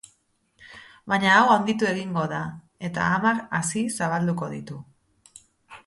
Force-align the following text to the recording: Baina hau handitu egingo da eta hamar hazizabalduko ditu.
Baina 1.13 1.33
hau 1.33 1.43
handitu 1.57 1.89
egingo 1.91 2.23
da 2.33 2.41
eta 2.89 3.11
hamar 3.17 3.45
hazizabalduko 3.61 4.53
ditu. 4.57 4.81